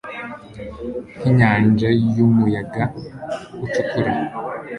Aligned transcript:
Nk 1.17 1.23
inyanja 1.29 1.87
y 2.15 2.17
umuyaga 2.27 2.83
ucukura 3.65 4.13